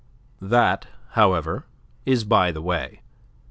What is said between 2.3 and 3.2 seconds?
the way.